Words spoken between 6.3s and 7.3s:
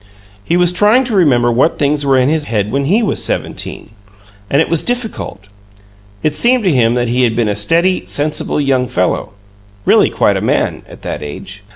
seemed to him that he